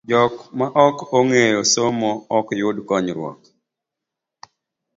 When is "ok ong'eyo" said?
0.85-1.61